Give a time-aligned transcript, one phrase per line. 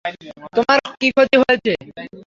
[0.55, 1.71] তোমার কি ক্ষতি হয়েছে?